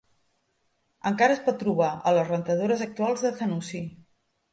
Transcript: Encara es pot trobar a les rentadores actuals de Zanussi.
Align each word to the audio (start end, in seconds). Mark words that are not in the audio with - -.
Encara 1.09 1.35
es 1.35 1.43
pot 1.49 1.59
trobar 1.63 1.89
a 1.97 2.13
les 2.19 2.31
rentadores 2.31 2.81
actuals 2.87 3.27
de 3.27 3.33
Zanussi. 3.41 3.83